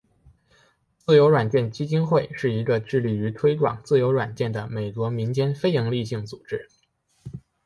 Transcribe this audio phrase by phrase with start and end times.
[0.97, 6.67] 自由软件基金会是一个致力于推广自由软件的美国民间非营利性组织。